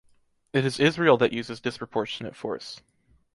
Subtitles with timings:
[0.51, 2.81] It is Israel that uses disproportionate force.